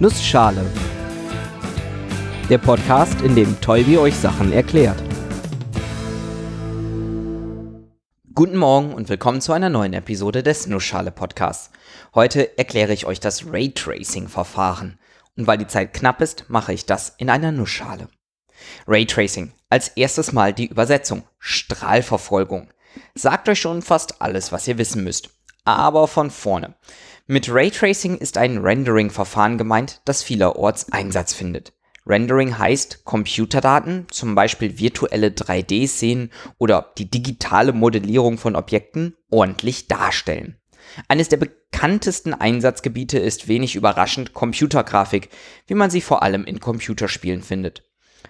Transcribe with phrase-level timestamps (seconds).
[0.00, 0.64] Nussschale.
[2.48, 5.02] Der Podcast, in dem Tolbi euch Sachen erklärt.
[8.32, 11.72] Guten Morgen und willkommen zu einer neuen Episode des Nussschale Podcasts.
[12.14, 15.00] Heute erkläre ich euch das Raytracing-Verfahren.
[15.36, 18.08] Und weil die Zeit knapp ist, mache ich das in einer Nussschale.
[18.86, 19.52] Raytracing.
[19.68, 21.24] Als erstes mal die Übersetzung.
[21.40, 22.70] Strahlverfolgung.
[23.16, 25.30] Sagt euch schon fast alles, was ihr wissen müsst.
[25.64, 26.76] Aber von vorne.
[27.30, 31.74] Mit Raytracing ist ein Rendering-Verfahren gemeint, das vielerorts Einsatz findet.
[32.06, 40.56] Rendering heißt Computerdaten, zum Beispiel virtuelle 3D-Szenen oder die digitale Modellierung von Objekten, ordentlich darstellen.
[41.06, 45.28] Eines der bekanntesten Einsatzgebiete ist wenig überraschend Computergrafik,
[45.66, 47.82] wie man sie vor allem in Computerspielen findet.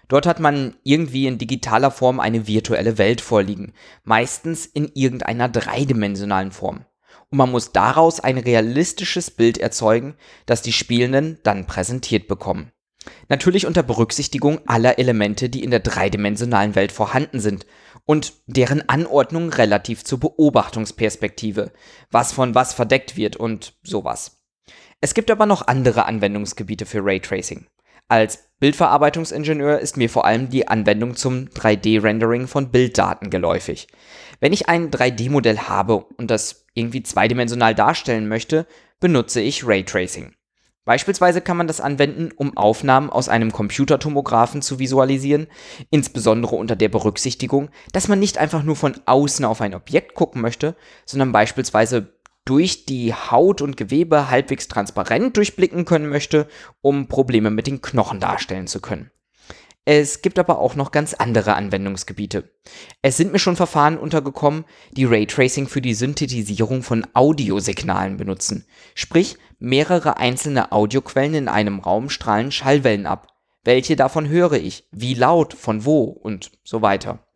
[0.09, 6.51] Dort hat man irgendwie in digitaler Form eine virtuelle Welt vorliegen, meistens in irgendeiner dreidimensionalen
[6.51, 6.85] Form.
[7.31, 12.73] Und man muss daraus ein realistisches Bild erzeugen, das die Spielenden dann präsentiert bekommen.
[13.29, 17.67] Natürlich unter Berücksichtigung aller Elemente, die in der dreidimensionalen Welt vorhanden sind
[18.05, 21.73] und deren Anordnung relativ zur Beobachtungsperspektive,
[22.11, 24.41] was von was verdeckt wird und sowas.
[25.01, 27.67] Es gibt aber noch andere Anwendungsgebiete für Raytracing.
[28.09, 33.87] Als Bildverarbeitungsingenieur ist mir vor allem die Anwendung zum 3D-Rendering von Bilddaten geläufig.
[34.41, 38.67] Wenn ich ein 3D-Modell habe und das irgendwie zweidimensional darstellen möchte,
[38.99, 40.33] benutze ich Raytracing.
[40.87, 45.47] Beispielsweise kann man das anwenden, um Aufnahmen aus einem Computertomographen zu visualisieren,
[45.91, 50.41] insbesondere unter der Berücksichtigung, dass man nicht einfach nur von außen auf ein Objekt gucken
[50.41, 52.18] möchte, sondern beispielsweise
[52.49, 56.49] durch die Haut und Gewebe halbwegs transparent durchblicken können möchte,
[56.81, 59.11] um Probleme mit den Knochen darstellen zu können.
[59.85, 62.51] Es gibt aber auch noch ganz andere Anwendungsgebiete.
[63.03, 68.67] Es sind mir schon Verfahren untergekommen, die Raytracing für die Synthetisierung von Audiosignalen benutzen.
[68.95, 73.29] Sprich, mehrere einzelne Audioquellen in einem Raum strahlen Schallwellen ab.
[73.65, 74.89] Welche davon höre ich?
[74.91, 75.53] Wie laut?
[75.53, 76.05] Von wo?
[76.05, 77.28] Und so weiter.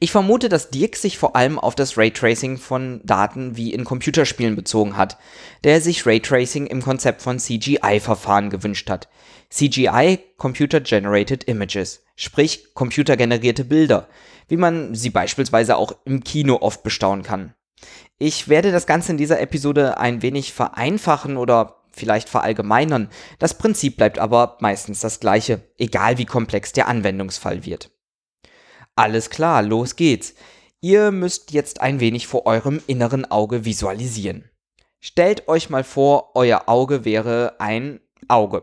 [0.00, 4.56] Ich vermute, dass Dirk sich vor allem auf das Raytracing von Daten wie in Computerspielen
[4.56, 5.18] bezogen hat,
[5.64, 9.08] der sich Raytracing im Konzept von CGI-Verfahren gewünscht hat.
[9.50, 14.08] CGI, Computer Generated Images, sprich computergenerierte Bilder,
[14.48, 17.54] wie man sie beispielsweise auch im Kino oft bestaunen kann.
[18.18, 23.08] Ich werde das Ganze in dieser Episode ein wenig vereinfachen oder vielleicht verallgemeinern.
[23.38, 27.90] Das Prinzip bleibt aber meistens das gleiche, egal wie komplex der Anwendungsfall wird.
[28.96, 30.34] Alles klar, los geht's.
[30.80, 34.50] Ihr müsst jetzt ein wenig vor eurem inneren Auge visualisieren.
[35.00, 38.62] Stellt euch mal vor, euer Auge wäre ein Auge.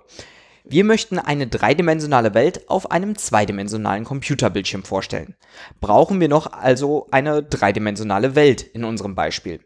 [0.63, 5.35] Wir möchten eine dreidimensionale Welt auf einem zweidimensionalen Computerbildschirm vorstellen.
[5.81, 9.59] Brauchen wir noch also eine dreidimensionale Welt in unserem Beispiel.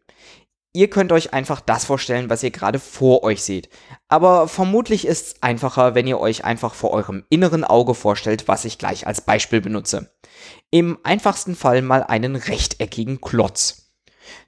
[0.75, 3.69] Ihr könnt euch einfach das vorstellen, was ihr gerade vor euch seht.
[4.09, 8.65] Aber vermutlich ist es einfacher, wenn ihr euch einfach vor eurem inneren Auge vorstellt, was
[8.65, 10.11] ich gleich als Beispiel benutze.
[10.71, 13.93] Im einfachsten Fall mal einen rechteckigen Klotz.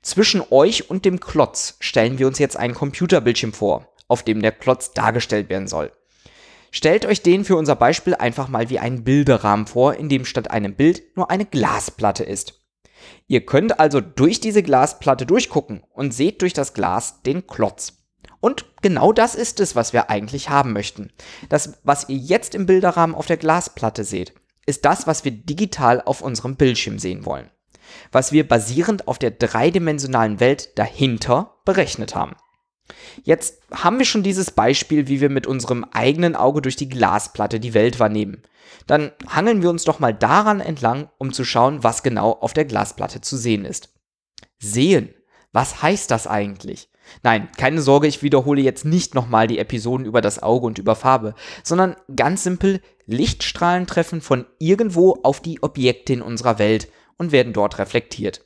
[0.02, 4.52] Zwischen euch und dem Klotz stellen wir uns jetzt einen Computerbildschirm vor, auf dem der
[4.52, 5.94] Klotz dargestellt werden soll.
[6.72, 10.52] Stellt euch den für unser Beispiel einfach mal wie einen Bilderrahmen vor, in dem statt
[10.52, 12.67] einem Bild nur eine Glasplatte ist.
[13.28, 17.94] Ihr könnt also durch diese Glasplatte durchgucken und seht durch das Glas den Klotz.
[18.40, 21.12] Und genau das ist es, was wir eigentlich haben möchten.
[21.50, 24.34] Das, was ihr jetzt im Bilderrahmen auf der Glasplatte seht,
[24.66, 27.50] ist das, was wir digital auf unserem Bildschirm sehen wollen.
[28.12, 32.36] Was wir basierend auf der dreidimensionalen Welt dahinter berechnet haben.
[33.24, 37.60] Jetzt haben wir schon dieses Beispiel, wie wir mit unserem eigenen Auge durch die Glasplatte
[37.60, 38.44] die Welt wahrnehmen.
[38.86, 42.66] Dann hangeln wir uns doch mal daran entlang, um zu schauen, was genau auf der
[42.66, 43.90] Glasplatte zu sehen ist.
[44.60, 45.14] Sehen.
[45.52, 46.90] Was heißt das eigentlich?
[47.24, 50.96] Nein, keine Sorge, ich wiederhole jetzt nicht nochmal die Episoden über das Auge und über
[50.96, 57.32] Farbe, sondern ganz simpel, Lichtstrahlen treffen von irgendwo auf die Objekte in unserer Welt und
[57.32, 58.42] werden dort reflektiert.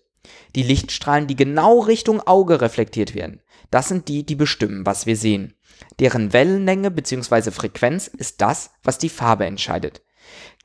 [0.55, 5.15] Die Lichtstrahlen, die genau Richtung Auge reflektiert werden, das sind die, die bestimmen, was wir
[5.15, 5.53] sehen.
[5.99, 7.51] Deren Wellenlänge bzw.
[7.51, 10.01] Frequenz ist das, was die Farbe entscheidet.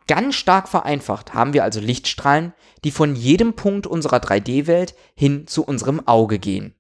[0.06, 2.53] Ganz stark vereinfacht haben wir also Lichtstrahlen,
[2.85, 6.75] die von jedem Punkt unserer 3D-Welt hin zu unserem Auge gehen.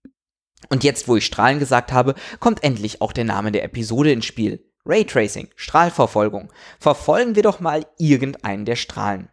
[0.68, 4.26] Und jetzt, wo ich Strahlen gesagt habe, kommt endlich auch der Name der Episode ins
[4.26, 4.64] Spiel.
[4.84, 6.52] Raytracing, Strahlverfolgung.
[6.78, 9.28] Verfolgen wir doch mal irgendeinen der Strahlen.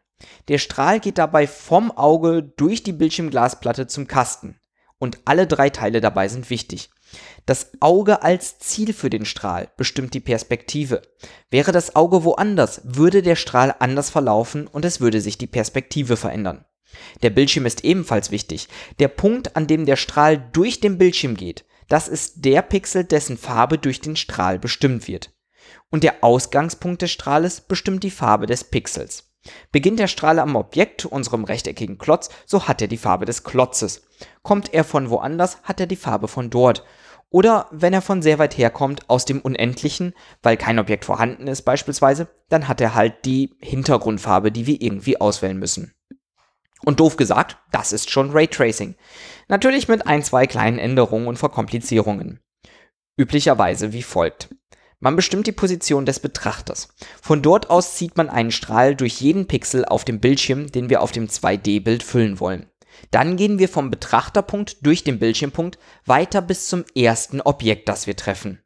[0.47, 4.59] Der Strahl geht dabei vom Auge durch die Bildschirmglasplatte zum Kasten.
[4.99, 6.89] Und alle drei Teile dabei sind wichtig.
[7.45, 11.01] Das Auge als Ziel für den Strahl bestimmt die Perspektive.
[11.49, 16.15] Wäre das Auge woanders, würde der Strahl anders verlaufen und es würde sich die Perspektive
[16.15, 16.65] verändern.
[17.21, 18.67] Der Bildschirm ist ebenfalls wichtig.
[18.99, 23.37] Der Punkt, an dem der Strahl durch den Bildschirm geht, Das ist der Pixel, dessen
[23.37, 25.31] Farbe durch den Strahl bestimmt wird.
[25.89, 29.32] Und der Ausgangspunkt des Strahles bestimmt die Farbe des Pixels.
[29.71, 34.03] Beginnt der Strahl am Objekt, unserem rechteckigen Klotz, so hat er die Farbe des Klotzes.
[34.41, 36.83] Kommt er von woanders, hat er die Farbe von dort.
[37.29, 40.13] Oder wenn er von sehr weit herkommt, aus dem Unendlichen,
[40.43, 45.19] weil kein Objekt vorhanden ist beispielsweise, dann hat er halt die Hintergrundfarbe, die wir irgendwie
[45.19, 45.93] auswählen müssen.
[46.85, 48.95] Und doof gesagt, das ist schon Raytracing.
[49.47, 52.39] Natürlich mit ein, zwei kleinen Änderungen und Verkomplizierungen.
[53.17, 54.49] Üblicherweise wie folgt.
[55.03, 56.87] Man bestimmt die Position des Betrachters.
[57.21, 61.01] Von dort aus zieht man einen Strahl durch jeden Pixel auf dem Bildschirm, den wir
[61.01, 62.67] auf dem 2D-Bild füllen wollen.
[63.11, 68.15] Dann gehen wir vom Betrachterpunkt durch den Bildschirmpunkt weiter bis zum ersten Objekt, das wir
[68.15, 68.63] treffen.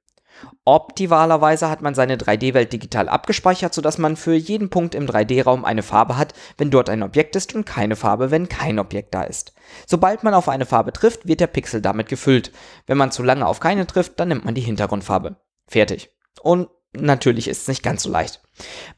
[0.63, 5.81] Optimalerweise hat man seine 3D-Welt digital abgespeichert, sodass man für jeden Punkt im 3D-Raum eine
[5.81, 9.53] Farbe hat, wenn dort ein Objekt ist und keine Farbe, wenn kein Objekt da ist.
[9.87, 12.51] Sobald man auf eine Farbe trifft, wird der Pixel damit gefüllt.
[12.85, 15.37] Wenn man zu lange auf keine trifft, dann nimmt man die Hintergrundfarbe.
[15.67, 16.11] Fertig.
[16.39, 18.41] Und natürlich ist es nicht ganz so leicht.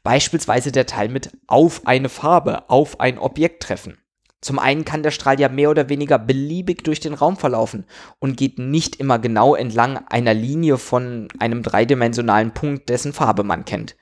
[0.02, 3.98] Beispielsweise der Teil mit auf eine Farbe, auf ein Objekt treffen.
[4.42, 7.84] Zum einen kann der Strahl ja mehr oder weniger beliebig durch den Raum verlaufen
[8.20, 13.66] und geht nicht immer genau entlang einer Linie von einem dreidimensionalen Punkt, dessen Farbe man
[13.66, 13.96] kennt.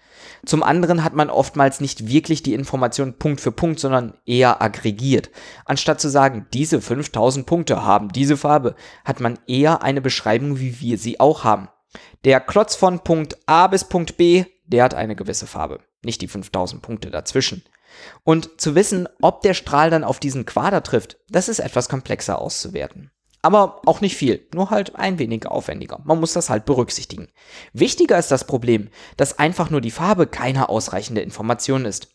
[0.46, 5.30] Zum anderen hat man oftmals nicht wirklich die Information Punkt für Punkt, sondern eher aggregiert.
[5.64, 10.80] Anstatt zu sagen, diese 5000 Punkte haben diese Farbe, hat man eher eine Beschreibung, wie
[10.80, 11.68] wir sie auch haben.
[12.24, 16.28] Der Klotz von Punkt A bis Punkt B, der hat eine gewisse Farbe, nicht die
[16.28, 17.64] 5000 Punkte dazwischen.
[18.24, 22.38] Und zu wissen, ob der Strahl dann auf diesen Quader trifft, das ist etwas komplexer
[22.38, 23.10] auszuwerten.
[23.40, 26.00] Aber auch nicht viel, nur halt ein wenig aufwendiger.
[26.04, 27.28] Man muss das halt berücksichtigen.
[27.72, 32.08] Wichtiger ist das Problem, dass einfach nur die Farbe keine ausreichende Information ist.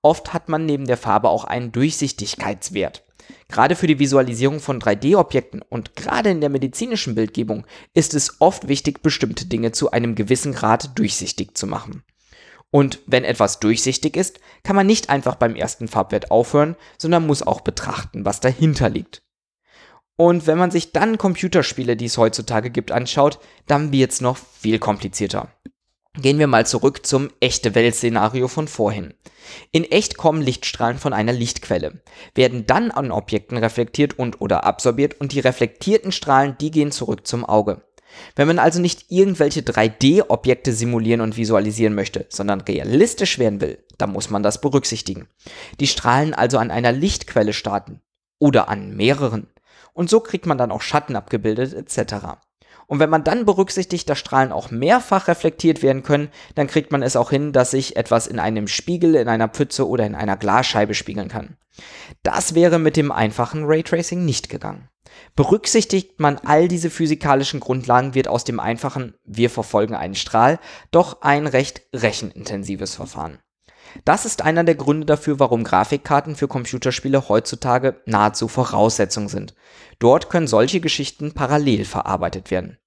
[0.00, 3.04] Oft hat man neben der Farbe auch einen Durchsichtigkeitswert.
[3.48, 8.68] Gerade für die Visualisierung von 3D-Objekten und gerade in der medizinischen Bildgebung ist es oft
[8.68, 12.02] wichtig, bestimmte Dinge zu einem gewissen Grad durchsichtig zu machen.
[12.70, 17.42] Und wenn etwas durchsichtig ist, kann man nicht einfach beim ersten Farbwert aufhören, sondern muss
[17.42, 19.22] auch betrachten, was dahinter liegt.
[20.16, 24.38] Und wenn man sich dann Computerspiele, die es heutzutage gibt, anschaut, dann wird es noch
[24.38, 25.52] viel komplizierter.
[26.20, 29.14] Gehen wir mal zurück zum echte Welt-Szenario von vorhin.
[29.70, 32.02] In echt kommen Lichtstrahlen von einer Lichtquelle,
[32.34, 37.26] werden dann an Objekten reflektiert und oder absorbiert und die reflektierten Strahlen, die gehen zurück
[37.26, 37.80] zum Auge.
[38.36, 44.12] Wenn man also nicht irgendwelche 3D-Objekte simulieren und visualisieren möchte, sondern realistisch werden will, dann
[44.12, 45.28] muss man das berücksichtigen.
[45.80, 48.02] Die Strahlen also an einer Lichtquelle starten
[48.38, 49.46] oder an mehreren.
[49.94, 52.36] Und so kriegt man dann auch Schatten abgebildet etc.
[52.86, 57.02] Und wenn man dann berücksichtigt, dass Strahlen auch mehrfach reflektiert werden können, dann kriegt man
[57.02, 60.36] es auch hin, dass sich etwas in einem Spiegel, in einer Pfütze oder in einer
[60.36, 61.56] Glasscheibe spiegeln kann.
[62.22, 64.88] Das wäre mit dem einfachen Raytracing nicht gegangen.
[65.34, 70.58] Berücksichtigt man all diese physikalischen Grundlagen, wird aus dem einfachen Wir verfolgen einen Strahl
[70.90, 73.38] doch ein recht rechenintensives Verfahren.
[74.04, 79.54] Das ist einer der Gründe dafür, warum Grafikkarten für Computerspiele heutzutage nahezu Voraussetzung sind.
[79.98, 82.78] Dort können solche Geschichten parallel verarbeitet werden.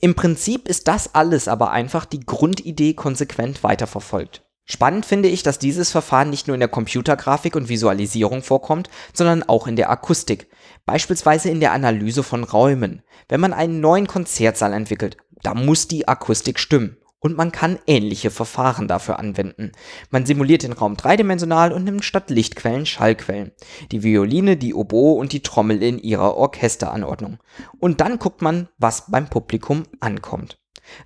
[0.00, 4.44] Im Prinzip ist das alles aber einfach die Grundidee konsequent weiterverfolgt.
[4.64, 9.42] Spannend finde ich, dass dieses Verfahren nicht nur in der Computergrafik und Visualisierung vorkommt, sondern
[9.42, 10.48] auch in der Akustik,
[10.84, 13.02] beispielsweise in der Analyse von Räumen.
[13.28, 18.30] Wenn man einen neuen Konzertsaal entwickelt, da muss die Akustik stimmen und man kann ähnliche
[18.30, 19.72] Verfahren dafür anwenden.
[20.10, 23.52] Man simuliert den Raum dreidimensional und nimmt statt Lichtquellen Schallquellen.
[23.90, 27.38] Die Violine, die Oboe und die Trommel in ihrer Orchesteranordnung.
[27.78, 30.58] Und dann guckt man, was beim Publikum ankommt.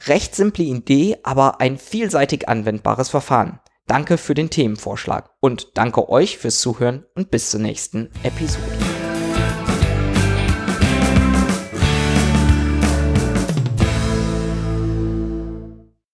[0.06, 3.60] Recht simple Idee, aber ein vielseitig anwendbares Verfahren.
[3.86, 8.91] Danke für den Themenvorschlag und danke euch fürs Zuhören und bis zur nächsten Episode.